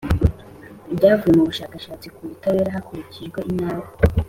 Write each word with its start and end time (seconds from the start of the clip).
Ibyavuye 0.91 1.33
mu 1.37 1.49
bushakashatsi 1.49 2.07
ku 2.15 2.19
butabera 2.29 2.75
hakurikijwe 2.75 3.39
intara 3.51 3.87